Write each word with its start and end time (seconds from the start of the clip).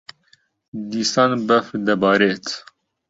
دیسان 0.91 1.31
بەفر 1.47 1.73
دەبارێت. 1.87 2.47